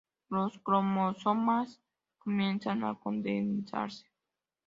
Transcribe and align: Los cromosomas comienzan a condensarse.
Los 0.29 0.57
cromosomas 0.57 1.79
comienzan 2.23 2.83
a 2.83 2.99
condensarse. 2.99 4.07